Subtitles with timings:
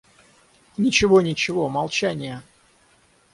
[0.77, 2.41] Ничего, ничего, молчание!